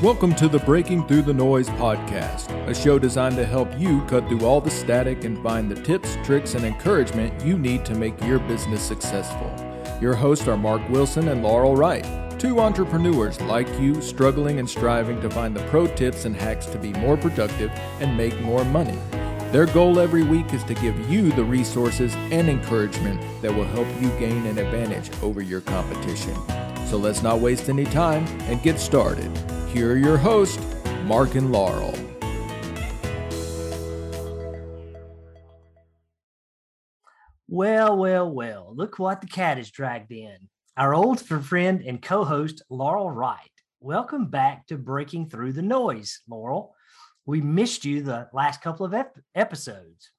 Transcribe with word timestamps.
Welcome 0.00 0.36
to 0.36 0.46
the 0.46 0.60
Breaking 0.60 1.04
Through 1.08 1.22
the 1.22 1.34
Noise 1.34 1.68
podcast, 1.70 2.50
a 2.68 2.72
show 2.72 3.00
designed 3.00 3.34
to 3.34 3.44
help 3.44 3.68
you 3.80 4.00
cut 4.02 4.28
through 4.28 4.44
all 4.46 4.60
the 4.60 4.70
static 4.70 5.24
and 5.24 5.42
find 5.42 5.68
the 5.68 5.82
tips, 5.82 6.16
tricks, 6.22 6.54
and 6.54 6.64
encouragement 6.64 7.44
you 7.44 7.58
need 7.58 7.84
to 7.86 7.96
make 7.96 8.22
your 8.22 8.38
business 8.38 8.80
successful. 8.80 9.52
Your 10.00 10.14
hosts 10.14 10.46
are 10.46 10.56
Mark 10.56 10.88
Wilson 10.88 11.26
and 11.26 11.42
Laurel 11.42 11.74
Wright, 11.74 12.06
two 12.38 12.60
entrepreneurs 12.60 13.40
like 13.40 13.66
you 13.80 14.00
struggling 14.00 14.60
and 14.60 14.70
striving 14.70 15.20
to 15.20 15.28
find 15.28 15.56
the 15.56 15.66
pro 15.66 15.88
tips 15.88 16.26
and 16.26 16.36
hacks 16.36 16.66
to 16.66 16.78
be 16.78 16.92
more 16.92 17.16
productive 17.16 17.72
and 17.98 18.16
make 18.16 18.40
more 18.42 18.64
money. 18.66 19.00
Their 19.50 19.66
goal 19.66 19.98
every 19.98 20.22
week 20.22 20.54
is 20.54 20.62
to 20.64 20.74
give 20.74 21.10
you 21.10 21.32
the 21.32 21.42
resources 21.42 22.14
and 22.30 22.48
encouragement 22.48 23.20
that 23.42 23.52
will 23.52 23.64
help 23.64 23.88
you 24.00 24.10
gain 24.20 24.46
an 24.46 24.58
advantage 24.58 25.10
over 25.24 25.42
your 25.42 25.60
competition. 25.60 26.36
So 26.86 26.98
let's 26.98 27.24
not 27.24 27.40
waste 27.40 27.68
any 27.68 27.84
time 27.84 28.24
and 28.42 28.62
get 28.62 28.78
started. 28.78 29.36
Here 29.78 29.92
are 29.92 29.96
your 29.96 30.16
hosts, 30.16 30.58
Mark 31.04 31.36
and 31.36 31.52
Laurel. 31.52 31.94
Well, 37.46 37.96
well, 37.96 38.28
well, 38.28 38.72
look 38.74 38.98
what 38.98 39.20
the 39.20 39.28
cat 39.28 39.56
has 39.56 39.70
dragged 39.70 40.10
in. 40.10 40.36
Our 40.76 40.96
old 40.96 41.20
friend 41.20 41.84
and 41.86 42.02
co 42.02 42.24
host, 42.24 42.60
Laurel 42.68 43.08
Wright. 43.08 43.38
Welcome 43.78 44.30
back 44.30 44.66
to 44.66 44.76
Breaking 44.76 45.30
Through 45.30 45.52
the 45.52 45.62
Noise, 45.62 46.22
Laurel. 46.28 46.74
We 47.24 47.40
missed 47.40 47.84
you 47.84 48.02
the 48.02 48.28
last 48.32 48.60
couple 48.60 48.84
of 48.84 48.94
ep- 48.94 49.20
episodes. 49.36 50.10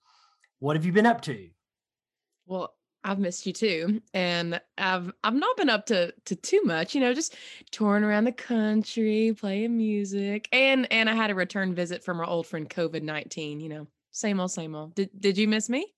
What 0.60 0.78
have 0.78 0.86
you 0.86 0.94
been 0.94 1.06
up 1.06 1.20
to? 1.24 1.50
Well, 2.46 2.74
I've 3.04 3.20
missed 3.20 3.46
you 3.46 3.54
too. 3.54 4.02
And 4.14 4.60
I've 4.78 5.12
I've 5.24 5.34
not 5.34 5.58
been 5.58 5.70
up 5.70 5.86
to 5.88 6.14
to 6.26 6.36
too 6.36 6.62
much, 6.64 6.94
you 6.94 7.02
know, 7.02 7.14
just 7.14 7.36
touring 7.72 8.04
around 8.04 8.26
the 8.26 8.32
country, 8.32 9.36
playing 9.38 9.78
music. 9.78 10.50
And 10.52 10.92
and 10.92 11.10
I 11.10 11.16
had 11.16 11.32
a 11.32 11.36
return 11.36 11.74
visit 11.74 12.04
from 12.04 12.20
our 12.20 12.26
old 12.26 12.48
friend 12.48 12.70
COVID-19, 12.70 13.62
you 13.62 13.70
know. 13.70 13.88
Same 14.12 14.40
old, 14.40 14.52
same 14.52 14.76
old. 14.76 14.96
Did 14.96 15.10
did 15.20 15.38
you 15.38 15.48
miss 15.48 15.70
me? 15.70 15.94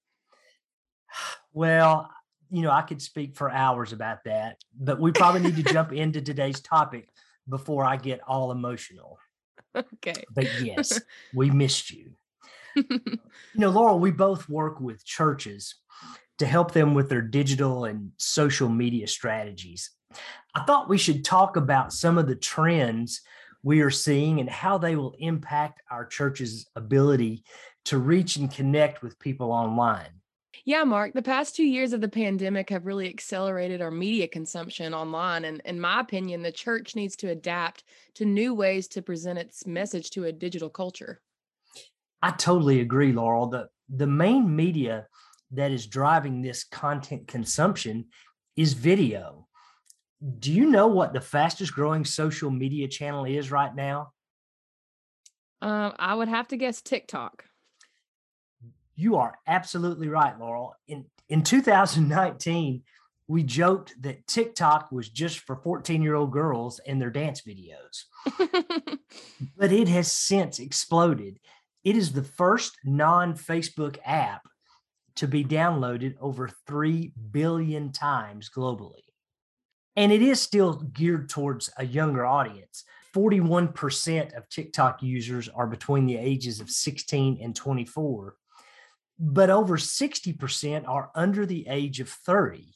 Well, 1.54 2.10
you 2.50 2.62
know, 2.62 2.72
I 2.72 2.82
could 2.82 3.02
speak 3.02 3.36
for 3.36 3.52
hours 3.52 3.92
about 3.92 4.24
that, 4.24 4.64
but 4.80 5.02
we 5.02 5.12
probably 5.12 5.42
need 5.42 5.58
to 5.58 5.64
jump 5.64 5.92
into 5.92 6.22
today's 6.22 6.62
topic 6.62 7.10
before 7.50 7.84
I 7.84 7.98
get 7.98 8.22
all 8.28 8.52
emotional. 8.52 9.20
Okay. 9.74 10.26
But 10.30 10.62
yes, 10.62 11.00
we 11.34 11.50
missed 11.50 11.92
you. 11.92 12.12
you 12.76 13.20
know, 13.56 13.70
Laurel, 13.70 14.00
we 14.00 14.12
both 14.12 14.50
work 14.50 14.82
with 14.82 15.06
churches 15.06 15.76
to 16.42 16.48
help 16.48 16.72
them 16.72 16.96
with 16.96 17.08
their 17.08 17.22
digital 17.22 17.86
and 17.86 18.12
social 18.18 18.68
media 18.68 19.08
strategies. 19.08 19.92
I 20.56 20.64
thought 20.64 20.90
we 20.90 20.98
should 20.98 21.24
talk 21.24 21.56
about 21.56 21.94
some 21.94 22.18
of 22.18 22.28
the 22.28 22.36
trends 22.36 23.22
we 23.62 23.82
are 23.82 23.92
seeing 23.92 24.40
and 24.40 24.50
how 24.50 24.80
they 24.80 24.96
will 24.96 25.14
impact 25.20 25.84
our 25.92 26.04
church's 26.04 26.68
ability 26.76 27.44
to 27.86 28.00
reach 28.00 28.38
and 28.38 28.52
connect 28.52 29.04
with 29.04 29.20
people 29.20 29.52
online. 29.52 30.10
Yeah, 30.66 30.84
Mark, 30.84 31.14
the 31.14 31.22
past 31.22 31.56
two 31.56 31.64
years 31.64 31.94
of 31.94 32.02
the 32.02 32.10
pandemic 32.10 32.72
have 32.72 32.88
really 32.88 33.08
accelerated 33.08 33.80
our 33.80 33.92
media 33.92 34.28
consumption 34.28 34.96
online. 34.96 35.46
And 35.46 35.62
in 35.64 35.80
my 35.80 36.00
opinion, 36.00 36.42
the 36.42 36.52
church 36.52 36.96
needs 36.96 37.16
to 37.18 37.30
adapt 37.30 37.84
to 38.16 38.26
new 38.26 38.56
ways 38.56 38.88
to 38.90 39.04
present 39.04 39.38
its 39.38 39.68
message 39.68 40.10
to 40.12 40.24
a 40.24 40.32
digital 40.32 40.72
culture. 40.72 41.22
I 42.24 42.32
totally 42.32 42.80
agree, 42.80 43.14
Laurel. 43.14 43.46
The, 43.46 43.70
the 43.90 44.08
main 44.08 44.56
media 44.56 45.06
that 45.52 45.72
is 45.72 45.88
driving 45.88 46.42
this 46.42 46.64
content 46.64 47.28
consumption 47.28 48.06
is 48.56 48.74
video. 48.74 49.48
Do 50.40 50.52
you 50.52 50.66
know 50.66 50.88
what 50.88 51.14
the 51.14 51.22
fastest 51.22 51.74
growing 51.74 52.06
social 52.06 52.52
media 52.52 52.88
channel 52.88 53.26
is 53.26 53.52
right 53.52 53.74
now? 53.74 54.12
Um, 55.62 55.94
I 55.98 56.16
would 56.16 56.28
have 56.28 56.48
to 56.50 56.58
guess 56.58 56.82
TikTok. 56.82 57.46
You 58.96 59.18
are 59.18 59.40
absolutely 59.48 60.10
right, 60.10 60.38
Laurel. 60.40 60.76
In 60.88 61.06
in 61.30 61.44
2019, 61.44 62.84
we 63.28 63.44
joked 63.44 63.96
that 64.02 64.28
TikTok 64.28 64.92
was 64.92 65.08
just 65.08 65.40
for 65.40 65.56
14-year-old 65.56 66.32
girls 66.32 66.82
and 66.86 67.02
their 67.02 67.10
dance 67.10 67.42
videos. 67.42 68.04
but 69.58 69.72
it 69.72 69.88
has 69.88 70.12
since 70.12 70.60
exploded. 70.60 71.40
It 71.86 71.96
is 71.96 72.12
the 72.12 72.24
first 72.24 72.78
non-Facebook 72.84 73.98
app 74.04 74.42
to 75.16 75.28
be 75.28 75.44
downloaded 75.44 76.16
over 76.20 76.50
3 76.68 77.14
billion 77.32 77.92
times 77.92 78.50
globally. 78.50 79.04
And 79.96 80.12
it 80.12 80.22
is 80.22 80.42
still 80.42 80.76
geared 80.76 81.30
towards 81.30 81.70
a 81.78 81.86
younger 81.86 82.26
audience. 82.26 82.84
41% 83.14 84.38
of 84.38 84.48
TikTok 84.48 85.04
users 85.04 85.50
are 85.50 85.68
between 85.68 86.06
the 86.06 86.18
ages 86.18 86.62
of 86.62 86.70
16 86.70 87.40
and 87.42 87.56
24 87.56 88.36
but 89.22 89.52
over 89.52 89.78
60% 89.78 90.88
are 90.88 91.12
under 91.14 91.46
the 91.46 91.68
age 91.68 92.00
of 92.00 92.10
30. 92.10 92.74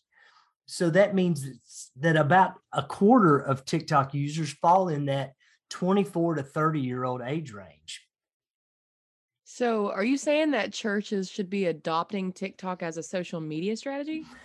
So 0.67 0.91
that 0.91 1.16
means 1.16 1.90
that 2.00 2.16
about 2.16 2.53
a 2.72 2.84
quarter 2.84 3.40
of 3.40 3.66
TikTok 3.66 4.13
users 4.13 4.53
fall 4.53 4.90
in 4.90 5.06
that 5.06 5.34
24 5.72 6.35
to 6.35 6.44
30 6.44 6.79
year 6.79 7.03
old 7.03 7.22
age 7.22 7.52
range. 7.52 8.04
So, 9.45 9.91
are 9.91 10.03
you 10.03 10.17
saying 10.17 10.51
that 10.51 10.73
churches 10.73 11.29
should 11.29 11.50
be 11.50 11.67
adopting 11.67 12.33
TikTok 12.33 12.83
as 12.83 12.97
a 12.97 13.03
social 13.03 13.41
media 13.41 13.75
strategy? 13.75 14.25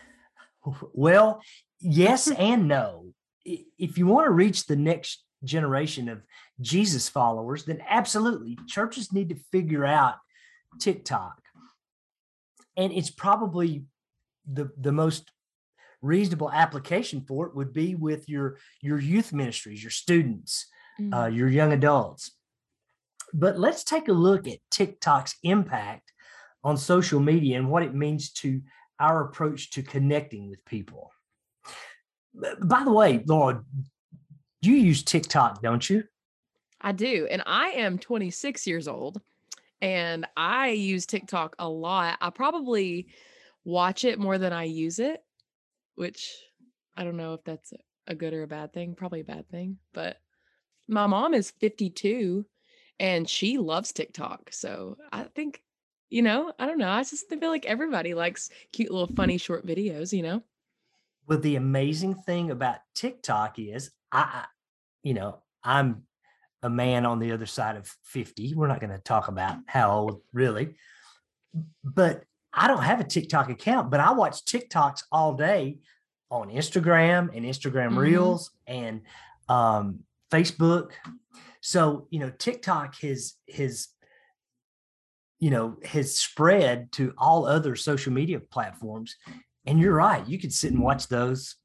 Well, 0.93 1.41
yes 1.81 2.31
and 2.38 2.69
no. 2.69 3.15
If 3.47 3.97
you 3.97 4.06
want 4.06 4.27
to 4.27 4.31
reach 4.31 4.66
the 4.66 4.77
next 4.77 5.25
generation 5.43 6.10
of 6.10 6.21
Jesus 6.60 7.09
followers, 7.09 7.65
then 7.65 7.83
absolutely 7.89 8.59
churches 8.69 9.10
need 9.10 9.31
to 9.31 9.37
figure 9.50 9.87
out 9.87 10.16
TikTok 10.78 11.41
and 12.77 12.93
it's 12.93 13.10
probably 13.10 13.84
the 14.50 14.71
the 14.78 14.93
most 14.93 15.31
reasonable 16.03 16.50
application 16.50 17.21
for 17.21 17.47
it 17.47 17.55
would 17.55 17.72
be 17.72 17.94
with 17.94 18.28
your 18.28 18.56
your 18.81 18.99
youth 18.99 19.33
ministries 19.33 19.83
your 19.83 19.91
students 19.91 20.66
mm-hmm. 20.99 21.12
uh, 21.12 21.27
your 21.27 21.49
young 21.49 21.72
adults 21.72 22.33
but 23.33 23.59
let's 23.59 23.85
take 23.85 24.09
a 24.09 24.13
look 24.13 24.47
at 24.49 24.59
tiktok's 24.71 25.37
impact 25.43 26.13
on 26.63 26.77
social 26.77 27.21
media 27.21 27.59
and 27.59 27.71
what 27.71 27.83
it 27.83 27.95
means 27.95 28.31
to 28.31 28.61
our 28.99 29.25
approach 29.25 29.71
to 29.71 29.83
connecting 29.83 30.49
with 30.49 30.65
people 30.65 31.11
by 32.63 32.85
the 32.85 32.93
way 32.93 33.23
laura 33.27 33.63
you 34.63 34.75
use 34.75 35.03
tiktok 35.03 35.63
don't 35.63 35.89
you 35.89 36.05
i 36.81 36.93
do 36.93 37.27
and 37.31 37.43
i 37.47 37.69
am 37.71 37.99
26 37.99 38.67
years 38.67 38.87
old 38.87 39.21
and 39.81 40.27
I 40.37 40.71
use 40.71 41.07
TikTok 41.07 41.57
a 41.59 41.69
lot. 41.69 42.19
I 42.21 42.31
probably 42.31 43.09
watch 43.65 44.05
it 44.05 44.19
more 44.19 44.39
than 44.39 44.53
I 44.53 44.65
use 44.65 44.99
it, 44.99 45.23
which 45.95 46.37
I 46.97 47.05
don't 47.05 47.17
know 47.17 47.35
if 47.35 47.45
that's 47.45 47.73
a 48.07 48.15
good 48.15 48.35
or 48.35 48.43
a 48.43 48.49
bad 48.49 48.73
thing, 48.73 48.95
probably 48.95 49.21
a 49.21 49.25
bad 49.25 49.49
thing, 49.49 49.79
but 49.95 50.17
my 50.89 51.07
mom 51.07 51.35
is 51.35 51.53
52 51.61 52.45
and 53.00 53.28
she 53.28 53.56
loves 53.56 53.93
TikTok. 53.93 54.50
So 54.53 54.99
I 55.11 55.22
think, 55.22 55.62
you 56.11 56.21
know, 56.21 56.53
I 56.59 56.66
don't 56.66 56.78
know. 56.78 56.91
I 56.91 57.03
just 57.03 57.28
feel 57.28 57.50
like 57.50 57.65
everybody 57.65 58.12
likes 58.12 58.50
cute 58.72 58.91
little 58.91 59.12
funny 59.16 59.38
short 59.38 59.66
videos, 59.66 60.12
you 60.12 60.22
know? 60.22 60.43
Well, 61.27 61.39
the 61.39 61.56
amazing 61.56 62.15
thing 62.15 62.50
about 62.50 62.77
TikTok 62.94 63.59
is 63.59 63.91
I, 64.12 64.44
you 65.03 65.15
know, 65.15 65.39
I'm 65.65 66.03
a 66.62 66.69
man 66.69 67.06
on 67.06 67.21
the 67.21 67.33
other 67.33 67.47
side 67.47 67.77
of 67.77 67.89
50. 68.05 68.55
We're 68.55 68.66
not 68.66 68.81
going 68.81 68.93
to 68.93 68.99
talk 68.99 69.28
about 69.28 69.56
how 69.66 69.93
old 69.93 70.21
really, 70.34 70.75
but 71.83 72.25
I 72.53 72.69
don't 72.69 72.83
have 72.83 73.00
a 73.00 73.05
TikTok 73.05 73.49
account, 73.49 73.91
but 73.91 74.00
I 74.00 74.12
watch 74.12 74.44
TikToks 74.44 75.05
all 75.10 75.34
day 75.34 75.78
on 76.31 76.50
Instagram 76.50 77.34
and 77.34 77.47
Instagram 77.47 77.91
mm-hmm. 77.91 77.99
Reels 77.99 78.50
and 78.66 79.03
um, 79.49 80.01
Facebook. 80.30 80.91
So, 81.60 82.07
you 82.10 82.21
know, 82.21 82.30
TikTok 82.30 82.97
has, 83.01 83.34
has, 83.54 83.89
you 85.39 85.51
know, 85.51 85.77
has 85.84 86.16
spread 86.16 86.92
to 86.92 87.15
all 87.18 87.47
other 87.47 87.77
social 87.77 88.12
media 88.12 88.41
platforms. 88.41 89.16
And 89.66 89.78
you're 89.78 89.95
right. 89.95 90.27
You 90.27 90.39
could 90.39 90.53
sit 90.53 90.72
and 90.72 90.83
watch 90.83 91.09
those 91.09 91.57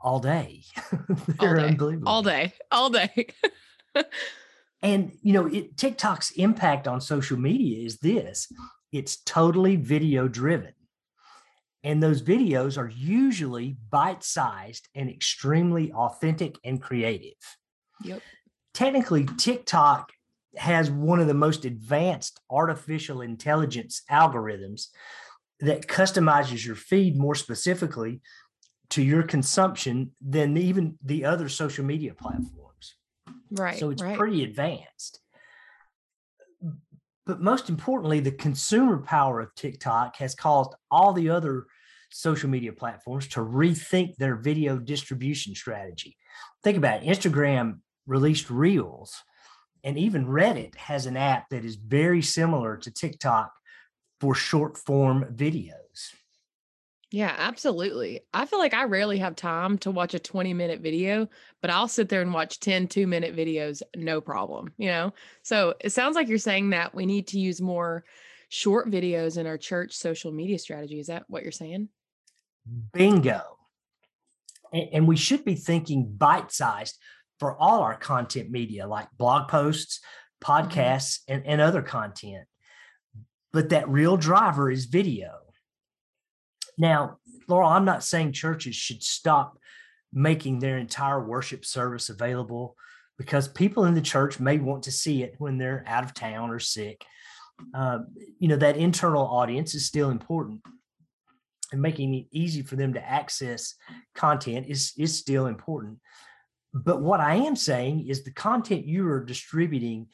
all 0.00 0.18
day. 0.18 0.64
They're 1.40 1.50
all 1.50 1.56
day. 1.56 1.68
unbelievable. 1.68 2.08
All 2.08 2.22
day. 2.22 2.52
All 2.70 2.90
day. 2.90 3.28
and 4.82 5.12
you 5.22 5.32
know, 5.32 5.46
it, 5.46 5.76
TikTok's 5.76 6.32
impact 6.32 6.88
on 6.88 7.00
social 7.00 7.38
media 7.38 7.84
is 7.84 7.98
this. 7.98 8.52
It's 8.92 9.16
totally 9.16 9.76
video 9.76 10.28
driven. 10.28 10.74
And 11.84 12.02
those 12.02 12.22
videos 12.22 12.78
are 12.78 12.88
usually 12.88 13.76
bite-sized 13.90 14.88
and 14.94 15.10
extremely 15.10 15.92
authentic 15.92 16.56
and 16.64 16.80
creative. 16.80 17.32
Yep. 18.04 18.20
Technically, 18.74 19.26
TikTok 19.38 20.12
has 20.56 20.90
one 20.90 21.20
of 21.20 21.26
the 21.26 21.34
most 21.34 21.64
advanced 21.64 22.40
artificial 22.50 23.20
intelligence 23.20 24.02
algorithms 24.10 24.88
that 25.60 25.86
customizes 25.86 26.64
your 26.64 26.76
feed 26.76 27.16
more 27.16 27.34
specifically 27.34 28.20
to 28.90 29.02
your 29.02 29.22
consumption 29.22 30.12
than 30.20 30.56
even 30.56 30.98
the 31.02 31.24
other 31.24 31.48
social 31.48 31.84
media 31.84 32.14
platforms. 32.14 32.96
Right. 33.50 33.78
So 33.78 33.90
it's 33.90 34.02
right. 34.02 34.18
pretty 34.18 34.44
advanced. 34.44 35.20
But 37.24 37.40
most 37.40 37.68
importantly, 37.68 38.20
the 38.20 38.32
consumer 38.32 38.98
power 38.98 39.40
of 39.40 39.54
TikTok 39.54 40.16
has 40.16 40.34
caused 40.34 40.74
all 40.90 41.12
the 41.12 41.30
other 41.30 41.66
social 42.10 42.50
media 42.50 42.72
platforms 42.72 43.28
to 43.28 43.40
rethink 43.40 44.16
their 44.16 44.36
video 44.36 44.76
distribution 44.76 45.54
strategy. 45.54 46.16
Think 46.62 46.76
about 46.76 47.02
it 47.02 47.06
Instagram 47.06 47.78
released 48.06 48.50
Reels, 48.50 49.22
and 49.84 49.98
even 49.98 50.26
Reddit 50.26 50.74
has 50.76 51.06
an 51.06 51.16
app 51.16 51.48
that 51.50 51.64
is 51.64 51.76
very 51.76 52.22
similar 52.22 52.76
to 52.78 52.90
TikTok 52.90 53.52
for 54.20 54.34
short 54.34 54.78
form 54.78 55.24
videos. 55.34 56.12
Yeah, 57.12 57.34
absolutely. 57.36 58.22
I 58.32 58.46
feel 58.46 58.58
like 58.58 58.72
I 58.72 58.84
rarely 58.84 59.18
have 59.18 59.36
time 59.36 59.76
to 59.78 59.90
watch 59.90 60.14
a 60.14 60.18
20 60.18 60.54
minute 60.54 60.80
video, 60.80 61.28
but 61.60 61.70
I'll 61.70 61.88
sit 61.88 62.08
there 62.08 62.22
and 62.22 62.32
watch 62.32 62.58
10 62.58 62.88
two 62.88 63.06
minute 63.06 63.36
videos, 63.36 63.82
no 63.94 64.22
problem, 64.22 64.72
you 64.78 64.88
know? 64.88 65.12
So 65.42 65.74
it 65.80 65.90
sounds 65.90 66.16
like 66.16 66.28
you're 66.28 66.38
saying 66.38 66.70
that 66.70 66.94
we 66.94 67.04
need 67.04 67.26
to 67.28 67.38
use 67.38 67.60
more 67.60 68.04
short 68.48 68.90
videos 68.90 69.36
in 69.36 69.46
our 69.46 69.58
church 69.58 69.92
social 69.92 70.32
media 70.32 70.58
strategy. 70.58 71.00
Is 71.00 71.08
that 71.08 71.24
what 71.28 71.42
you're 71.42 71.52
saying? 71.52 71.90
Bingo. 72.94 73.58
And, 74.72 75.06
we 75.06 75.16
should 75.16 75.44
be 75.44 75.54
thinking 75.54 76.14
bite 76.16 76.50
sized 76.50 76.96
for 77.42 77.56
all 77.60 77.82
our 77.82 77.96
content 77.96 78.50
media 78.50 78.86
like 78.86 79.08
blog 79.18 79.48
posts, 79.48 79.98
podcasts, 80.42 81.18
mm-hmm. 81.18 81.34
and, 81.34 81.46
and 81.46 81.60
other 81.60 81.82
content. 81.82 82.46
But 83.52 83.70
that 83.70 83.88
real 83.88 84.16
driver 84.16 84.70
is 84.70 84.86
video 84.86 85.42
now, 86.78 87.18
Laurel, 87.48 87.68
I'm 87.68 87.84
not 87.84 88.04
saying 88.04 88.32
churches 88.32 88.74
should 88.74 89.02
stop 89.02 89.58
making 90.12 90.58
their 90.58 90.78
entire 90.78 91.24
worship 91.24 91.64
service 91.64 92.08
available 92.08 92.76
because 93.18 93.48
people 93.48 93.84
in 93.84 93.94
the 93.94 94.00
church 94.00 94.40
may 94.40 94.58
want 94.58 94.84
to 94.84 94.92
see 94.92 95.22
it 95.22 95.34
when 95.38 95.58
they're 95.58 95.84
out 95.86 96.04
of 96.04 96.14
town 96.14 96.50
or 96.50 96.58
sick. 96.58 97.04
Uh, 97.74 98.00
you 98.38 98.48
know, 98.48 98.56
that 98.56 98.76
internal 98.76 99.26
audience 99.26 99.74
is 99.74 99.86
still 99.86 100.10
important. 100.10 100.60
And 101.70 101.80
making 101.80 102.14
it 102.14 102.26
easy 102.32 102.62
for 102.62 102.76
them 102.76 102.92
to 102.94 103.08
access 103.08 103.74
content 104.14 104.66
is, 104.68 104.92
is 104.98 105.18
still 105.18 105.46
important. 105.46 105.98
But 106.72 107.02
what 107.02 107.20
I 107.20 107.34
am 107.34 107.56
saying 107.56 108.08
is 108.08 108.22
the 108.22 108.32
content 108.32 108.86
you 108.86 109.08
are 109.08 109.24
distributing 109.24 110.08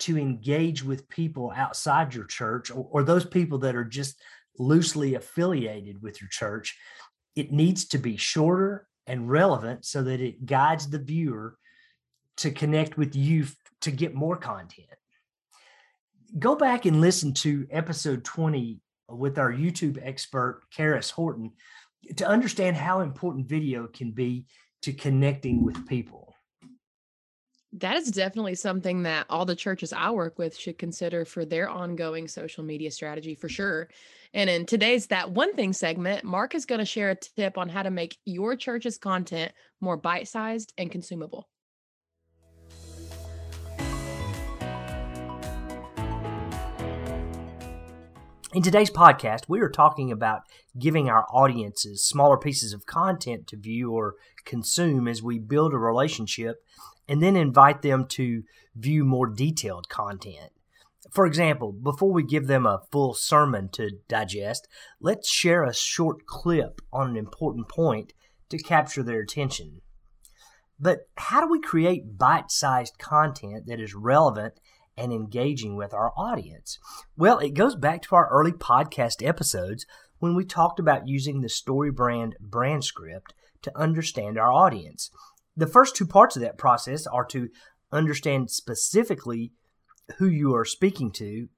to 0.00 0.18
engage 0.18 0.84
with 0.84 1.08
people 1.08 1.52
outside 1.56 2.14
your 2.14 2.26
church 2.26 2.70
or, 2.70 2.86
or 2.90 3.02
those 3.02 3.24
people 3.24 3.58
that 3.58 3.74
are 3.74 3.84
just 3.84 4.20
loosely 4.58 5.14
affiliated 5.14 6.02
with 6.02 6.20
your 6.20 6.28
church, 6.28 6.78
it 7.34 7.52
needs 7.52 7.86
to 7.86 7.98
be 7.98 8.16
shorter 8.16 8.86
and 9.06 9.30
relevant 9.30 9.84
so 9.84 10.02
that 10.02 10.20
it 10.20 10.46
guides 10.46 10.88
the 10.88 10.98
viewer 10.98 11.56
to 12.36 12.50
connect 12.50 12.96
with 12.96 13.16
you 13.16 13.46
to 13.80 13.90
get 13.90 14.14
more 14.14 14.36
content. 14.36 14.88
Go 16.38 16.56
back 16.56 16.86
and 16.86 17.00
listen 17.00 17.32
to 17.34 17.66
episode 17.70 18.24
20 18.24 18.80
with 19.08 19.38
our 19.38 19.52
YouTube 19.52 19.98
expert, 20.02 20.62
Karis 20.76 21.10
Horton, 21.10 21.52
to 22.16 22.26
understand 22.26 22.76
how 22.76 23.00
important 23.00 23.48
video 23.48 23.86
can 23.86 24.10
be 24.10 24.46
to 24.86 24.92
connecting 24.92 25.64
with 25.64 25.84
people. 25.88 26.32
That 27.72 27.96
is 27.96 28.08
definitely 28.12 28.54
something 28.54 29.02
that 29.02 29.26
all 29.28 29.44
the 29.44 29.56
churches 29.56 29.92
I 29.92 30.12
work 30.12 30.38
with 30.38 30.56
should 30.56 30.78
consider 30.78 31.24
for 31.24 31.44
their 31.44 31.68
ongoing 31.68 32.28
social 32.28 32.62
media 32.62 32.92
strategy 32.92 33.34
for 33.34 33.48
sure. 33.48 33.88
And 34.32 34.48
in 34.48 34.64
today's 34.64 35.08
That 35.08 35.32
One 35.32 35.54
Thing 35.56 35.72
segment, 35.72 36.22
Mark 36.22 36.54
is 36.54 36.66
going 36.66 36.78
to 36.78 36.84
share 36.84 37.10
a 37.10 37.16
tip 37.16 37.58
on 37.58 37.68
how 37.68 37.82
to 37.82 37.90
make 37.90 38.16
your 38.24 38.54
church's 38.54 38.96
content 38.96 39.50
more 39.80 39.96
bite 39.96 40.28
sized 40.28 40.72
and 40.78 40.88
consumable. 40.88 41.48
In 48.56 48.62
today's 48.62 48.90
podcast, 48.90 49.50
we 49.50 49.60
are 49.60 49.68
talking 49.68 50.10
about 50.10 50.44
giving 50.78 51.10
our 51.10 51.26
audiences 51.30 52.02
smaller 52.02 52.38
pieces 52.38 52.72
of 52.72 52.86
content 52.86 53.46
to 53.48 53.56
view 53.58 53.92
or 53.92 54.14
consume 54.46 55.06
as 55.08 55.22
we 55.22 55.38
build 55.38 55.74
a 55.74 55.78
relationship 55.78 56.64
and 57.06 57.22
then 57.22 57.36
invite 57.36 57.82
them 57.82 58.06
to 58.06 58.44
view 58.74 59.04
more 59.04 59.26
detailed 59.26 59.90
content. 59.90 60.52
For 61.12 61.26
example, 61.26 61.70
before 61.70 62.10
we 62.10 62.22
give 62.22 62.46
them 62.46 62.64
a 62.64 62.80
full 62.90 63.12
sermon 63.12 63.68
to 63.72 63.90
digest, 64.08 64.66
let's 65.02 65.28
share 65.28 65.62
a 65.62 65.74
short 65.74 66.24
clip 66.24 66.80
on 66.90 67.10
an 67.10 67.16
important 67.18 67.68
point 67.68 68.14
to 68.48 68.56
capture 68.56 69.02
their 69.02 69.20
attention. 69.20 69.82
But 70.80 71.00
how 71.18 71.42
do 71.42 71.50
we 71.50 71.60
create 71.60 72.16
bite 72.16 72.50
sized 72.50 72.96
content 72.98 73.66
that 73.66 73.80
is 73.80 73.94
relevant 73.94 74.54
and 74.96 75.12
engaging 75.12 75.76
with 75.76 75.92
our 75.92 76.12
audience? 76.16 76.78
Well, 77.16 77.38
it 77.38 77.54
goes 77.54 77.74
back 77.76 78.02
to 78.02 78.14
our 78.14 78.28
early 78.28 78.52
podcast 78.52 79.26
episodes 79.26 79.86
when 80.18 80.34
we 80.34 80.44
talked 80.44 80.80
about 80.80 81.08
using 81.08 81.40
the 81.40 81.48
StoryBrand 81.48 82.32
brand 82.40 82.84
script 82.84 83.34
to 83.62 83.78
understand 83.78 84.38
our 84.38 84.52
audience. 84.52 85.10
The 85.56 85.66
first 85.66 85.96
two 85.96 86.06
parts 86.06 86.36
of 86.36 86.42
that 86.42 86.58
process 86.58 87.06
are 87.06 87.24
to 87.26 87.48
understand 87.92 88.50
specifically 88.50 89.52
who 90.18 90.26
you 90.26 90.54
are 90.54 90.64
speaking 90.64 91.10
to 91.12 91.48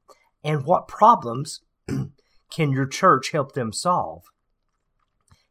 and 0.42 0.64
what 0.64 0.88
problems 0.88 1.60
can 2.50 2.70
your 2.72 2.86
church 2.86 3.32
help 3.32 3.52
them 3.52 3.72
solve. 3.72 4.24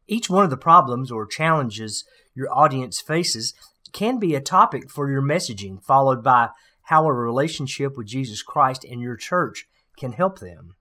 Each 0.06 0.30
one 0.30 0.44
of 0.44 0.50
the 0.50 0.56
problems 0.56 1.10
or 1.10 1.26
challenges 1.26 2.04
your 2.34 2.52
audience 2.52 3.00
faces 3.00 3.52
can 3.92 4.18
be 4.18 4.34
a 4.34 4.40
topic 4.40 4.90
for 4.90 5.10
your 5.10 5.22
messaging, 5.22 5.82
followed 5.82 6.22
by 6.22 6.48
how 6.88 7.06
a 7.06 7.12
relationship 7.12 7.98
with 7.98 8.06
Jesus 8.06 8.42
Christ 8.42 8.82
and 8.82 8.98
your 8.98 9.16
church 9.16 9.66
can 9.98 10.12
help 10.12 10.38
them. 10.38 10.74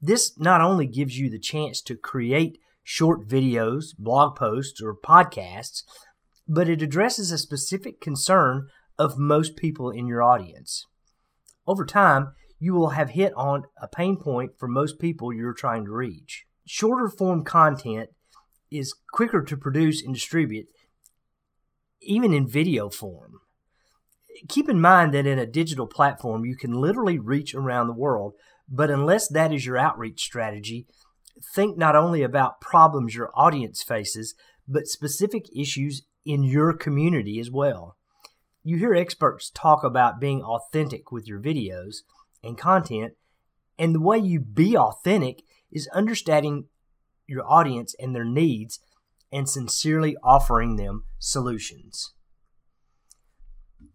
This 0.00 0.32
not 0.38 0.62
only 0.62 0.86
gives 0.86 1.18
you 1.18 1.28
the 1.28 1.38
chance 1.38 1.82
to 1.82 1.94
create 1.94 2.58
short 2.82 3.28
videos, 3.28 3.94
blog 3.98 4.34
posts, 4.34 4.80
or 4.80 4.96
podcasts, 4.96 5.82
but 6.48 6.70
it 6.70 6.80
addresses 6.80 7.30
a 7.30 7.36
specific 7.36 8.00
concern 8.00 8.68
of 8.98 9.18
most 9.18 9.56
people 9.56 9.90
in 9.90 10.06
your 10.06 10.22
audience. 10.22 10.86
Over 11.66 11.84
time, 11.84 12.32
you 12.58 12.72
will 12.72 12.90
have 12.90 13.10
hit 13.10 13.34
on 13.36 13.64
a 13.78 13.88
pain 13.88 14.16
point 14.16 14.52
for 14.58 14.68
most 14.68 14.98
people 14.98 15.34
you're 15.34 15.52
trying 15.52 15.84
to 15.84 15.92
reach. 15.92 16.46
Shorter 16.66 17.10
form 17.10 17.44
content 17.44 18.08
is 18.70 18.94
quicker 19.12 19.42
to 19.42 19.56
produce 19.58 20.02
and 20.02 20.14
distribute, 20.14 20.68
even 22.00 22.32
in 22.32 22.48
video 22.48 22.88
form. 22.88 23.40
Keep 24.48 24.68
in 24.68 24.80
mind 24.80 25.14
that 25.14 25.26
in 25.26 25.38
a 25.38 25.46
digital 25.46 25.86
platform, 25.86 26.44
you 26.44 26.56
can 26.56 26.72
literally 26.72 27.18
reach 27.18 27.54
around 27.54 27.86
the 27.86 27.92
world, 27.92 28.34
but 28.68 28.90
unless 28.90 29.28
that 29.28 29.52
is 29.52 29.64
your 29.64 29.78
outreach 29.78 30.22
strategy, 30.22 30.86
think 31.54 31.76
not 31.76 31.96
only 31.96 32.22
about 32.22 32.60
problems 32.60 33.14
your 33.14 33.30
audience 33.34 33.82
faces, 33.82 34.34
but 34.68 34.86
specific 34.86 35.44
issues 35.56 36.02
in 36.24 36.42
your 36.42 36.72
community 36.72 37.38
as 37.38 37.50
well. 37.50 37.96
You 38.62 38.78
hear 38.78 38.94
experts 38.94 39.50
talk 39.54 39.84
about 39.84 40.20
being 40.20 40.42
authentic 40.42 41.12
with 41.12 41.28
your 41.28 41.40
videos 41.40 41.98
and 42.42 42.58
content, 42.58 43.14
and 43.78 43.94
the 43.94 44.00
way 44.00 44.18
you 44.18 44.40
be 44.40 44.76
authentic 44.76 45.42
is 45.70 45.88
understanding 45.94 46.66
your 47.26 47.44
audience 47.46 47.94
and 47.98 48.14
their 48.14 48.24
needs 48.24 48.80
and 49.32 49.48
sincerely 49.48 50.16
offering 50.22 50.76
them 50.76 51.04
solutions. 51.18 52.12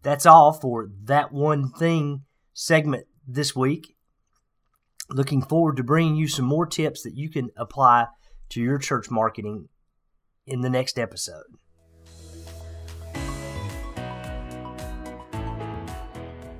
That's 0.02 0.26
all 0.26 0.52
for 0.52 0.90
that 1.04 1.32
one 1.32 1.70
thing 1.70 2.24
segment 2.52 3.06
this 3.26 3.54
week. 3.54 3.96
Looking 5.08 5.42
forward 5.42 5.76
to 5.76 5.84
bringing 5.84 6.16
you 6.16 6.26
some 6.26 6.44
more 6.44 6.66
tips 6.66 7.02
that 7.02 7.14
you 7.14 7.30
can 7.30 7.50
apply 7.56 8.06
to 8.50 8.60
your 8.60 8.78
church 8.78 9.10
marketing 9.10 9.68
in 10.46 10.60
the 10.60 10.70
next 10.70 10.98
episode. 10.98 11.44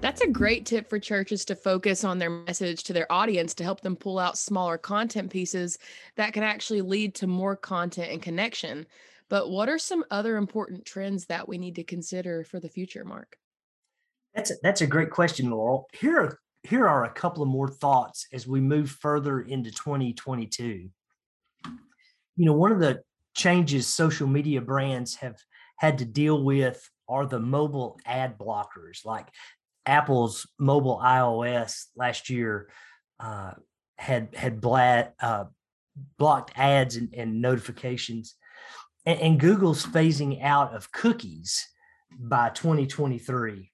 That's 0.01 0.21
a 0.21 0.29
great 0.29 0.67
tip 0.67 0.91
for 0.91 0.99
churches 0.99 1.45
to 1.45 1.55
focus 1.55 2.03
on 2.03 2.19
their 2.19 2.29
message 2.29 2.83
to 2.85 2.93
their 2.93 3.11
audience 3.11 3.55
to 3.55 3.65
help 3.65 3.83
them 3.83 3.95
pull 3.95 4.19
out 4.19 4.37
smaller 4.37 4.77
content 4.77 5.31
pieces 5.31 5.79
that 6.17 6.33
can 6.33 6.43
actually 6.43 6.83
lead 6.83 7.15
to 7.17 7.29
more 7.29 7.57
content 7.57 8.11
and 8.11 8.21
connection. 8.21 8.87
But 9.33 9.49
what 9.49 9.71
are 9.71 9.79
some 9.79 10.05
other 10.11 10.37
important 10.37 10.85
trends 10.85 11.25
that 11.25 11.49
we 11.49 11.57
need 11.57 11.77
to 11.77 11.85
consider 11.85 12.45
for 12.45 12.61
the 12.61 12.69
future, 12.69 13.03
Mark? 13.03 13.39
That's 14.35 14.51
a, 14.51 14.55
that's 14.63 14.83
a 14.83 14.87
great 14.87 15.09
question, 15.09 15.51
Laurel. 15.51 15.89
Here 15.95 16.21
are 16.21 16.39
here 16.65 16.87
are 16.87 17.07
a 17.07 17.11
couple 17.11 17.43
of 17.43 17.49
more 17.49 17.69
thoughts 17.69 18.27
as 18.31 18.47
we 18.47 18.61
move 18.61 18.91
further 18.91 19.41
into 19.41 19.71
2022. 19.71 20.91
You 21.65 22.45
know, 22.45 22.53
one 22.53 22.73
of 22.73 22.79
the 22.79 23.01
changes 23.35 23.87
social 23.87 24.27
media 24.27 24.61
brands 24.61 25.15
have 25.15 25.39
had 25.79 25.97
to 25.99 26.05
deal 26.05 26.45
with 26.45 26.87
are 27.09 27.25
the 27.25 27.41
mobile 27.41 27.99
ad 28.05 28.37
blockers 28.37 29.07
like 29.07 29.29
Apple's 29.87 30.47
mobile 30.59 31.01
iOS 31.03 31.87
last 31.97 32.29
year 32.29 32.69
uh, 33.19 33.53
had 33.97 34.35
had 34.35 34.61
bla- 34.61 35.13
uh, 35.19 35.45
blocked 36.19 36.53
ads 36.55 36.97
and, 36.97 37.15
and 37.15 37.41
notifications, 37.41 38.35
and, 39.05 39.21
and, 39.21 39.41
Google's 39.41 39.85
phasing 39.85 40.43
out 40.43 40.75
of 40.75 40.93
cookies 40.93 41.69
by 42.19 42.51
2023. 42.51 43.71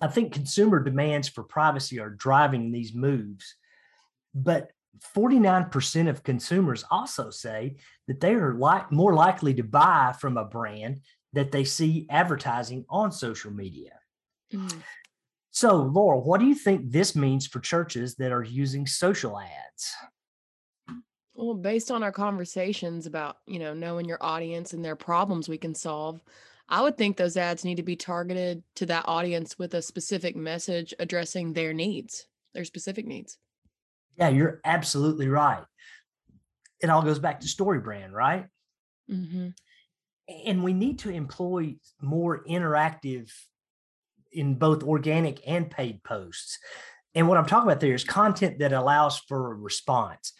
I 0.00 0.06
think 0.08 0.32
consumer 0.32 0.82
demands 0.82 1.28
for 1.28 1.42
privacy 1.42 1.98
are 2.00 2.10
driving 2.10 2.70
these 2.70 2.94
moves, 2.94 3.56
but 4.34 4.70
49% 5.16 6.08
of 6.08 6.22
consumers 6.22 6.84
also 6.90 7.30
say 7.30 7.76
that 8.06 8.20
they 8.20 8.34
are 8.34 8.54
like 8.54 8.92
more 8.92 9.14
likely 9.14 9.54
to 9.54 9.62
buy 9.62 10.14
from 10.18 10.36
a 10.36 10.44
brand 10.44 11.00
that 11.32 11.50
they 11.50 11.64
see 11.64 12.06
advertising 12.10 12.84
on 12.88 13.10
social 13.10 13.50
media. 13.50 13.92
Mm. 14.52 14.82
So, 15.50 15.76
Laura, 15.76 16.18
what 16.18 16.40
do 16.40 16.46
you 16.46 16.54
think 16.54 16.90
this 16.90 17.14
means 17.14 17.46
for 17.46 17.60
churches 17.60 18.16
that 18.16 18.32
are 18.32 18.42
using 18.42 18.86
social 18.86 19.38
ads? 19.38 19.94
Well, 21.34 21.54
based 21.54 21.90
on 21.90 22.02
our 22.02 22.12
conversations 22.12 23.06
about, 23.06 23.38
you 23.46 23.58
know, 23.58 23.74
knowing 23.74 24.06
your 24.06 24.22
audience 24.22 24.72
and 24.72 24.84
their 24.84 24.96
problems 24.96 25.48
we 25.48 25.58
can 25.58 25.74
solve, 25.74 26.22
I 26.68 26.80
would 26.80 26.96
think 26.96 27.16
those 27.16 27.36
ads 27.36 27.64
need 27.64 27.76
to 27.76 27.82
be 27.82 27.96
targeted 27.96 28.62
to 28.76 28.86
that 28.86 29.04
audience 29.06 29.58
with 29.58 29.74
a 29.74 29.82
specific 29.82 30.36
message 30.36 30.94
addressing 30.98 31.52
their 31.52 31.72
needs, 31.74 32.26
their 32.54 32.64
specific 32.64 33.06
needs. 33.06 33.36
Yeah, 34.16 34.28
you're 34.28 34.60
absolutely 34.64 35.28
right. 35.28 35.64
It 36.80 36.88
all 36.88 37.02
goes 37.02 37.18
back 37.18 37.40
to 37.40 37.48
story 37.48 37.80
brand, 37.80 38.14
right? 38.14 38.46
Mm-hmm. 39.10 39.48
And 40.46 40.64
we 40.64 40.72
need 40.72 41.00
to 41.00 41.10
employ 41.10 41.76
more 42.00 42.44
interactive 42.44 43.30
in 44.32 44.54
both 44.54 44.82
organic 44.82 45.40
and 45.46 45.70
paid 45.70 46.02
posts. 46.02 46.58
And 47.14 47.28
what 47.28 47.38
I'm 47.38 47.46
talking 47.46 47.68
about 47.68 47.80
there 47.80 47.94
is 47.94 48.04
content 48.04 48.58
that 48.60 48.72
allows 48.72 49.18
for 49.18 49.52
a 49.52 49.54
response, 49.54 50.32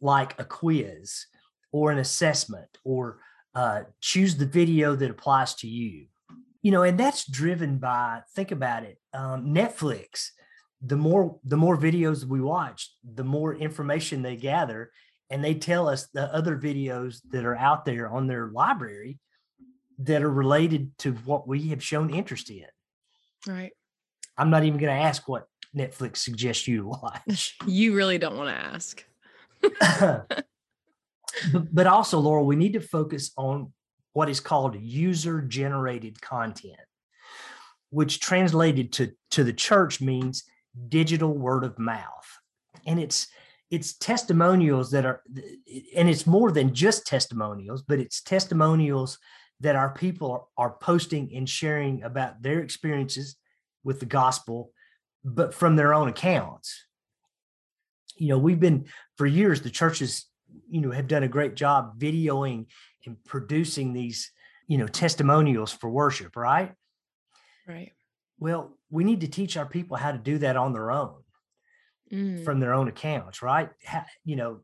like 0.00 0.38
a 0.38 0.44
quiz 0.44 1.26
or 1.72 1.90
an 1.90 1.98
assessment 1.98 2.78
or 2.84 3.18
uh, 3.54 3.82
choose 4.00 4.36
the 4.36 4.46
video 4.46 4.94
that 4.94 5.10
applies 5.10 5.54
to 5.56 5.68
you. 5.68 6.06
You 6.62 6.72
know, 6.72 6.82
and 6.82 6.98
that's 6.98 7.28
driven 7.28 7.78
by, 7.78 8.22
think 8.34 8.50
about 8.50 8.84
it, 8.84 8.98
um, 9.14 9.46
Netflix. 9.46 10.30
The 10.80 10.96
more 10.96 11.38
the 11.42 11.56
more 11.56 11.76
videos 11.76 12.24
we 12.24 12.40
watch, 12.40 12.92
the 13.02 13.24
more 13.24 13.52
information 13.54 14.22
they 14.22 14.36
gather, 14.36 14.92
and 15.28 15.42
they 15.42 15.54
tell 15.54 15.88
us 15.88 16.06
the 16.14 16.32
other 16.32 16.56
videos 16.56 17.20
that 17.30 17.44
are 17.44 17.56
out 17.56 17.84
there 17.84 18.08
on 18.08 18.28
their 18.28 18.48
library 18.48 19.18
that 19.98 20.22
are 20.22 20.30
related 20.30 20.96
to 20.98 21.12
what 21.12 21.48
we 21.48 21.68
have 21.68 21.82
shown 21.82 22.10
interest 22.10 22.50
in. 22.50 22.66
Right. 23.46 23.72
I'm 24.36 24.50
not 24.50 24.64
even 24.64 24.78
going 24.78 24.96
to 24.96 25.04
ask 25.04 25.28
what 25.28 25.48
Netflix 25.76 26.18
suggests 26.18 26.68
you 26.68 26.82
to 26.82 26.88
watch. 26.88 27.56
You 27.66 27.94
really 27.94 28.18
don't 28.18 28.36
want 28.36 28.48
to 28.48 28.54
ask. 28.54 29.04
But, 29.80 30.44
but 31.72 31.86
also, 31.86 32.18
Laurel, 32.18 32.46
we 32.46 32.56
need 32.56 32.72
to 32.74 32.80
focus 32.80 33.32
on 33.36 33.72
what 34.12 34.28
is 34.28 34.40
called 34.40 34.76
user 34.80 35.40
generated 35.42 36.20
content, 36.20 36.76
which 37.90 38.20
translated 38.20 38.92
to, 38.92 39.12
to 39.30 39.44
the 39.44 39.52
church 39.52 40.00
means 40.00 40.44
digital 40.88 41.32
word 41.32 41.64
of 41.64 41.78
mouth. 41.78 42.26
And 42.86 42.98
it's 42.98 43.28
it's 43.70 43.92
testimonials 43.98 44.90
that 44.92 45.04
are 45.04 45.22
and 45.94 46.08
it's 46.08 46.26
more 46.26 46.50
than 46.50 46.74
just 46.74 47.06
testimonials, 47.06 47.82
but 47.82 47.98
it's 47.98 48.22
testimonials 48.22 49.18
that 49.60 49.76
our 49.76 49.90
people 49.90 50.50
are, 50.56 50.76
posting 50.80 51.34
and 51.34 51.48
sharing 51.48 52.02
about 52.02 52.40
their 52.42 52.60
experiences 52.60 53.36
with 53.82 54.00
the 54.00 54.06
gospel, 54.06 54.70
but 55.24 55.52
from 55.52 55.76
their 55.76 55.92
own 55.92 56.08
accounts. 56.08 56.86
You 58.18 58.28
know, 58.28 58.38
we've 58.38 58.60
been 58.60 58.86
for 59.16 59.26
years, 59.26 59.62
the 59.62 59.70
churches, 59.70 60.26
you 60.68 60.80
know, 60.80 60.90
have 60.90 61.08
done 61.08 61.22
a 61.22 61.28
great 61.28 61.54
job 61.54 61.98
videoing 61.98 62.66
and 63.06 63.22
producing 63.24 63.92
these, 63.92 64.30
you 64.66 64.78
know, 64.78 64.86
testimonials 64.86 65.72
for 65.72 65.88
worship, 65.88 66.36
right? 66.36 66.74
Right. 67.66 67.92
Well, 68.38 68.76
we 68.90 69.04
need 69.04 69.20
to 69.20 69.28
teach 69.28 69.56
our 69.56 69.66
people 69.66 69.96
how 69.96 70.12
to 70.12 70.18
do 70.18 70.38
that 70.38 70.56
on 70.56 70.72
their 70.72 70.90
own 70.90 71.22
mm. 72.12 72.44
from 72.44 72.60
their 72.60 72.74
own 72.74 72.88
accounts, 72.88 73.42
right? 73.42 73.70
How, 73.84 74.04
you 74.24 74.36
know, 74.36 74.60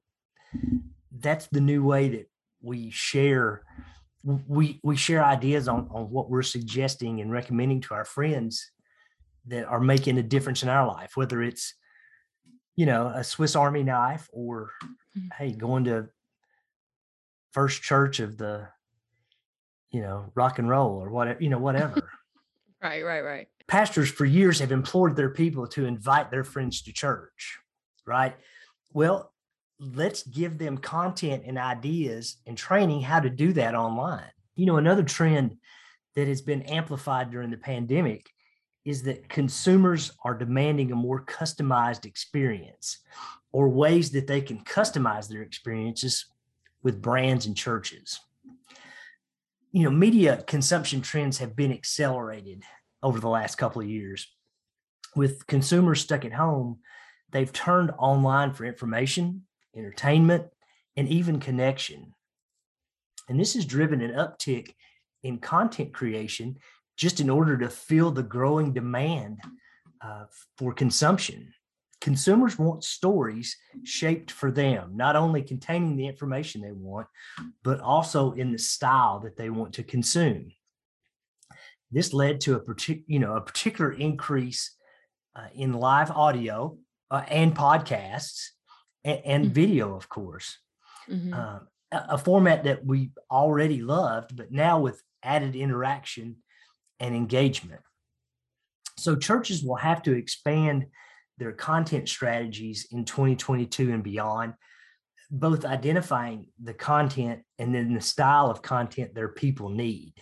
that's 1.13 1.47
the 1.49 1.61
new 1.61 1.85
way 1.85 2.09
that 2.11 2.31
we 2.63 2.91
share 2.91 3.63
we 4.49 4.81
we 4.83 4.97
share 4.97 5.23
ideas 5.23 5.69
on 5.69 5.89
on 5.93 6.11
what 6.11 6.31
we're 6.31 6.43
suggesting 6.43 7.21
and 7.21 7.31
recommending 7.31 7.81
to 7.83 7.95
our 7.95 8.05
friends 8.05 8.71
that 9.47 9.67
are 9.67 9.81
making 9.81 10.17
a 10.17 10.23
difference 10.23 10.63
in 10.63 10.71
our 10.71 10.87
life 10.87 11.13
whether 11.15 11.43
it's 11.43 11.75
you 12.76 12.87
know 12.87 13.07
a 13.14 13.25
swiss 13.25 13.57
army 13.57 13.83
knife 13.83 14.28
or 14.33 14.71
mm-hmm. 14.83 15.28
hey 15.38 15.52
going 15.52 15.85
to 15.85 16.09
first 17.52 17.83
church 17.83 18.21
of 18.21 18.37
the 18.37 18.69
you 19.90 20.00
know 20.00 20.31
rock 20.35 20.59
and 20.59 20.69
roll 20.69 21.02
or 21.02 21.11
whatever 21.11 21.43
you 21.43 21.50
know 21.50 21.59
whatever 21.59 22.00
right 22.83 23.04
right 23.04 23.23
right 23.23 23.49
pastors 23.66 24.11
for 24.11 24.25
years 24.25 24.61
have 24.61 24.73
implored 24.73 25.16
their 25.16 25.31
people 25.31 25.66
to 25.66 25.87
invite 25.87 26.31
their 26.31 26.45
friends 26.45 26.83
to 26.83 26.93
church 26.93 27.59
right 28.07 28.35
well 28.93 29.33
let's 29.78 30.23
give 30.23 30.59
them 30.59 30.78
content 30.78 31.45
and 31.47 31.59
ideas 31.59 32.37
and 32.47 32.57
training 32.57 33.00
how 33.00 33.21
to 33.21 33.31
do 33.31 33.52
that 33.54 33.75
online. 33.75 34.31
You 34.57 34.66
know, 34.66 34.76
another 34.76 35.02
trend 35.02 35.57
that 36.14 36.28
has 36.28 36.43
been 36.43 36.62
amplified 36.62 37.31
during 37.31 37.50
the 37.50 37.57
pandemic 37.57 38.31
is 38.85 39.03
that 39.05 39.29
consumers 39.29 40.12
are 40.25 40.35
demanding 40.35 40.93
a 40.93 40.97
more 40.97 41.25
customized 41.25 42.05
experience 42.05 42.99
or 43.53 43.69
ways 43.69 44.11
that 44.11 44.26
they 44.26 44.41
can 44.41 44.59
customize 44.61 45.29
their 45.29 45.43
experiences 45.43 46.26
with 46.83 47.00
brands 47.00 47.47
and 47.47 47.57
churches. 47.57 48.21
You 49.73 49.85
know, 49.85 49.91
media 49.91 50.45
consumption 50.47 51.00
trends 51.00 51.38
have 51.38 51.57
been 51.57 51.73
accelerated 51.73 52.62
over 53.03 53.21
the 53.21 53.29
last 53.29 53.57
couple 53.57 53.81
of 53.81 53.88
years. 53.88 54.26
With 55.17 55.47
consumers 55.47 56.00
stuck 56.00 56.25
at 56.25 56.33
home, 56.33 56.81
they've 57.31 57.53
turned 57.53 57.91
online 57.99 58.53
for 58.53 58.64
information, 58.64 59.47
entertainment, 59.75 60.47
and 60.97 61.09
even 61.09 61.41
connection. 61.41 62.14
And 63.29 63.41
this 63.41 63.55
has 63.55 63.64
driven 63.64 64.00
an 64.00 64.12
uptick 64.12 64.75
in 65.23 65.38
content 65.38 65.95
creation 65.95 66.59
just 66.97 67.21
in 67.21 67.31
order 67.31 67.57
to 67.59 67.69
fill 67.69 68.11
the 68.11 68.23
growing 68.23 68.73
demand 68.73 69.41
uh, 70.01 70.25
for 70.59 70.73
consumption. 70.73 71.53
Consumers 72.01 72.59
want 72.59 72.85
stories 72.85 73.57
shaped 73.85 74.31
for 74.31 74.51
them, 74.51 74.91
not 74.95 75.17
only 75.17 75.43
containing 75.43 75.97
the 75.97 76.07
information 76.07 76.61
they 76.61 76.73
want, 76.73 77.07
but 77.63 77.81
also 77.81 78.33
in 78.33 78.53
the 78.53 78.59
style 78.59 79.21
that 79.21 79.37
they 79.37 79.49
want 79.49 79.73
to 79.75 79.83
consume. 79.83 80.53
This 81.91 82.13
led 82.13 82.41
to 82.43 82.57
a 82.57 82.61
particular, 82.61 83.05
you 83.07 83.21
know, 83.21 83.37
a 83.37 83.41
particular 83.41 83.93
increase 83.93 84.77
uh, 85.35 85.47
in 85.55 85.73
live 85.73 86.11
audio 86.11 86.77
uh, 87.11 87.23
and 87.29 87.57
podcasts, 87.57 88.49
and, 89.03 89.21
and 89.25 89.45
mm-hmm. 89.45 89.55
video, 89.55 89.97
of 89.97 90.09
course. 90.09 90.59
Mm-hmm. 91.09 91.33
Uh, 91.33 91.61
a, 91.93 92.07
a 92.11 92.19
format 92.19 92.65
that 92.65 92.85
we 92.85 93.13
already 93.31 93.81
loved, 93.81 94.37
but 94.37 94.53
now 94.53 94.81
with 94.81 95.03
added 95.23 95.57
interaction 95.57 96.37
and 97.01 97.15
engagement. 97.15 97.81
So 98.97 99.17
churches 99.17 99.63
will 99.63 99.77
have 99.77 100.03
to 100.05 100.13
expand 100.13 100.87
their 101.39 101.53
content 101.53 102.09
strategies 102.09 102.87
in 102.93 103.05
2022 103.05 103.93
and 103.93 104.03
beyond, 104.03 104.55
both 105.31 105.65
identifying 105.65 106.47
the 106.63 106.75
content 106.75 107.43
and 107.59 107.75
then 107.75 107.93
the 107.93 108.01
style 108.01 108.51
of 108.51 108.63
content 108.63 109.15
their 109.15 109.29
people 109.29 109.69
need. 109.69 110.15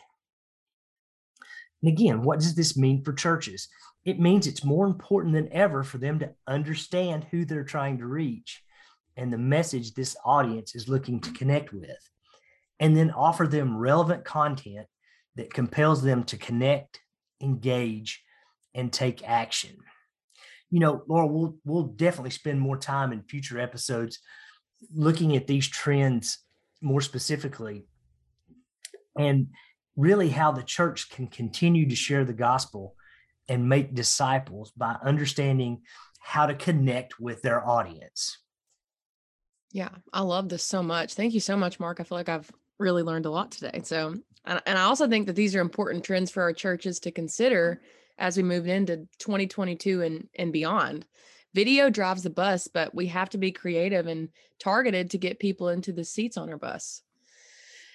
And 1.82 1.92
again, 1.92 2.22
what 2.22 2.38
does 2.38 2.54
this 2.54 2.76
mean 2.76 3.04
for 3.04 3.12
churches? 3.12 3.68
It 4.04 4.18
means 4.18 4.46
it's 4.46 4.64
more 4.64 4.86
important 4.86 5.34
than 5.34 5.52
ever 5.52 5.82
for 5.82 5.98
them 5.98 6.18
to 6.20 6.30
understand 6.46 7.26
who 7.30 7.44
they're 7.44 7.64
trying 7.64 7.98
to 7.98 8.06
reach 8.06 8.62
and 9.16 9.32
the 9.32 9.38
message 9.38 9.92
this 9.92 10.16
audience 10.24 10.74
is 10.74 10.88
looking 10.88 11.20
to 11.20 11.32
connect 11.32 11.72
with, 11.72 12.08
and 12.80 12.96
then 12.96 13.10
offer 13.10 13.46
them 13.46 13.76
relevant 13.76 14.24
content 14.24 14.86
that 15.36 15.52
compels 15.52 16.02
them 16.02 16.24
to 16.24 16.36
connect, 16.36 17.00
engage, 17.40 18.22
and 18.74 18.92
take 18.92 19.26
action. 19.28 19.76
You 20.70 20.80
know, 20.80 21.02
Laura, 21.06 21.26
we'll 21.26 21.56
we'll 21.64 21.84
definitely 21.84 22.30
spend 22.30 22.60
more 22.60 22.78
time 22.78 23.12
in 23.12 23.22
future 23.22 23.58
episodes 23.58 24.18
looking 24.94 25.36
at 25.36 25.46
these 25.46 25.68
trends 25.68 26.38
more 26.80 27.00
specifically 27.00 27.84
and 29.16 29.48
really 29.96 30.30
how 30.30 30.52
the 30.52 30.62
church 30.62 31.10
can 31.10 31.26
continue 31.26 31.88
to 31.88 31.94
share 31.94 32.24
the 32.24 32.32
gospel 32.32 32.96
and 33.48 33.68
make 33.68 33.94
disciples 33.94 34.72
by 34.76 34.96
understanding 35.04 35.82
how 36.20 36.46
to 36.46 36.54
connect 36.54 37.20
with 37.20 37.42
their 37.42 37.66
audience. 37.66 38.38
Yeah, 39.72 39.90
I 40.12 40.22
love 40.22 40.48
this 40.48 40.62
so 40.62 40.82
much. 40.82 41.14
Thank 41.14 41.34
you 41.34 41.40
so 41.40 41.56
much, 41.56 41.80
Mark. 41.80 42.00
I 42.00 42.04
feel 42.04 42.18
like 42.18 42.28
I've 42.28 42.50
really 42.82 43.02
learned 43.02 43.26
a 43.26 43.30
lot 43.30 43.50
today. 43.50 43.80
So, 43.84 44.16
and, 44.44 44.62
and 44.66 44.78
I 44.78 44.82
also 44.82 45.08
think 45.08 45.26
that 45.26 45.36
these 45.36 45.54
are 45.54 45.60
important 45.60 46.04
trends 46.04 46.30
for 46.30 46.42
our 46.42 46.52
churches 46.52 47.00
to 47.00 47.10
consider 47.10 47.80
as 48.18 48.36
we 48.36 48.42
move 48.42 48.66
into 48.66 49.08
2022 49.18 50.02
and, 50.02 50.28
and 50.36 50.52
beyond. 50.52 51.06
Video 51.54 51.90
drives 51.90 52.22
the 52.22 52.30
bus, 52.30 52.68
but 52.68 52.94
we 52.94 53.06
have 53.06 53.30
to 53.30 53.38
be 53.38 53.52
creative 53.52 54.06
and 54.06 54.28
targeted 54.58 55.10
to 55.10 55.18
get 55.18 55.38
people 55.38 55.68
into 55.68 55.92
the 55.92 56.04
seats 56.04 56.36
on 56.36 56.50
our 56.50 56.56
bus. 56.56 57.02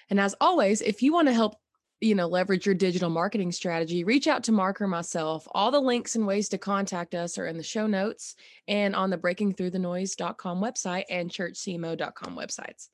And 0.10 0.20
as 0.20 0.36
always, 0.40 0.82
if 0.82 1.02
you 1.02 1.12
want 1.12 1.28
to 1.28 1.34
help 1.34 1.56
you 2.00 2.14
know, 2.14 2.28
leverage 2.28 2.66
your 2.66 2.76
digital 2.76 3.10
marketing 3.10 3.52
strategy, 3.52 4.04
reach 4.04 4.28
out 4.28 4.44
to 4.44 4.52
Mark 4.52 4.80
or 4.82 4.88
myself. 4.88 5.48
All 5.52 5.72
the 5.72 5.80
links 5.80 6.16
and 6.16 6.28
ways 6.28 6.50
to 6.50 6.58
contact 6.58 7.16
us 7.16 7.38
are 7.38 7.48
in 7.48 7.58
the 7.58 7.64
show 7.64 7.88
notes 7.88 8.36
and 8.68 8.96
on 8.96 9.10
the 9.10 9.18
breakingthroughthenoise.com 9.18 10.62
website 10.62 11.06
and 11.10 11.30
churchcmo.com 11.30 12.36
websites. 12.36 12.90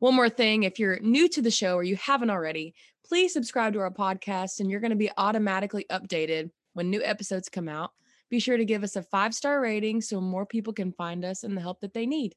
One 0.00 0.14
more 0.14 0.30
thing 0.30 0.62
if 0.62 0.78
you're 0.78 0.98
new 1.00 1.28
to 1.28 1.42
the 1.42 1.50
show 1.50 1.74
or 1.74 1.82
you 1.84 1.96
haven't 1.96 2.30
already, 2.30 2.74
please 3.06 3.34
subscribe 3.34 3.74
to 3.74 3.80
our 3.80 3.90
podcast 3.90 4.58
and 4.58 4.70
you're 4.70 4.80
going 4.80 4.92
to 4.92 4.96
be 4.96 5.10
automatically 5.18 5.84
updated 5.90 6.50
when 6.72 6.88
new 6.88 7.02
episodes 7.04 7.50
come 7.50 7.68
out. 7.68 7.90
Be 8.30 8.40
sure 8.40 8.56
to 8.56 8.64
give 8.64 8.82
us 8.82 8.96
a 8.96 9.02
five 9.02 9.34
star 9.34 9.60
rating 9.60 10.00
so 10.00 10.18
more 10.18 10.46
people 10.46 10.72
can 10.72 10.92
find 10.92 11.22
us 11.22 11.44
and 11.44 11.54
the 11.54 11.60
help 11.60 11.80
that 11.80 11.92
they 11.92 12.06
need. 12.06 12.34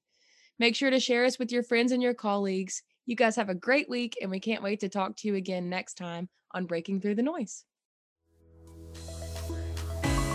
Make 0.59 0.75
sure 0.75 0.89
to 0.89 0.99
share 0.99 1.23
us 1.23 1.39
with 1.39 1.53
your 1.53 1.63
friends 1.63 1.93
and 1.93 2.03
your 2.03 2.13
colleagues. 2.13 2.83
You 3.05 3.15
guys 3.15 3.37
have 3.37 3.49
a 3.49 3.55
great 3.55 3.89
week, 3.89 4.17
and 4.21 4.29
we 4.29 4.39
can't 4.39 4.63
wait 4.63 4.81
to 4.81 4.89
talk 4.89 5.15
to 5.17 5.27
you 5.27 5.35
again 5.35 5.69
next 5.69 5.95
time 5.95 6.29
on 6.51 6.65
Breaking 6.65 6.99
Through 6.99 7.15
the 7.15 7.23
Noise. 7.23 7.63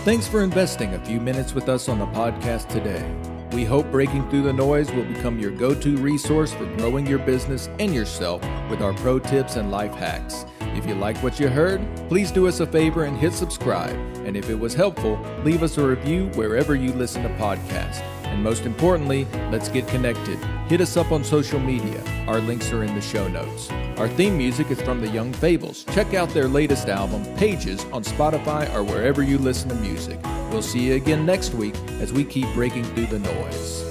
Thanks 0.03 0.27
for 0.27 0.43
investing 0.43 0.93
a 0.95 1.05
few 1.05 1.19
minutes 1.19 1.53
with 1.53 1.69
us 1.69 1.89
on 1.89 1.99
the 1.99 2.07
podcast 2.07 2.69
today. 2.69 3.38
We 3.51 3.65
hope 3.65 3.89
Breaking 3.89 4.29
Through 4.29 4.43
the 4.43 4.53
Noise 4.53 4.91
will 4.91 5.05
become 5.05 5.39
your 5.39 5.49
go 5.49 5.73
to 5.73 5.97
resource 5.97 6.53
for 6.53 6.65
growing 6.77 7.07
your 7.07 7.17
business 7.17 7.67
and 7.79 7.93
yourself 7.95 8.41
with 8.69 8.81
our 8.81 8.93
pro 8.93 9.17
tips 9.17 9.55
and 9.55 9.71
life 9.71 9.93
hacks. 9.95 10.45
If 10.59 10.85
you 10.85 10.93
like 10.93 11.17
what 11.23 11.39
you 11.39 11.49
heard, 11.49 11.81
please 12.07 12.31
do 12.31 12.47
us 12.47 12.59
a 12.59 12.67
favor 12.67 13.05
and 13.05 13.17
hit 13.17 13.33
subscribe. 13.33 13.95
And 14.25 14.37
if 14.37 14.51
it 14.51 14.55
was 14.55 14.75
helpful, 14.75 15.19
leave 15.43 15.63
us 15.63 15.79
a 15.79 15.87
review 15.87 16.27
wherever 16.35 16.75
you 16.75 16.93
listen 16.93 17.23
to 17.23 17.29
podcasts. 17.29 18.01
And 18.25 18.43
most 18.43 18.65
importantly, 18.65 19.25
let's 19.51 19.67
get 19.67 19.87
connected. 19.87 20.37
Hit 20.67 20.79
us 20.79 20.95
up 20.95 21.11
on 21.11 21.23
social 21.23 21.59
media. 21.59 22.03
Our 22.27 22.41
links 22.41 22.71
are 22.71 22.83
in 22.83 22.93
the 22.93 23.01
show 23.01 23.27
notes. 23.27 23.71
Our 23.99 24.07
theme 24.07 24.37
music 24.37 24.71
is 24.71 24.81
from 24.81 25.01
the 25.01 25.09
Young 25.09 25.33
Fables. 25.33 25.83
Check 25.91 26.13
out 26.13 26.29
their 26.29 26.47
latest 26.47 26.87
album, 26.87 27.21
Pages, 27.35 27.83
on 27.91 28.01
Spotify 28.01 28.73
or 28.73 28.81
wherever 28.81 29.21
you 29.21 29.37
listen 29.37 29.67
to 29.67 29.75
music. 29.75 30.17
We'll 30.53 30.61
see 30.61 30.79
you 30.79 30.95
again 30.95 31.25
next 31.25 31.53
week 31.53 31.75
as 31.99 32.13
we 32.13 32.23
keep 32.23 32.47
breaking 32.53 32.85
through 32.85 33.07
the 33.07 33.19
noise. 33.19 33.88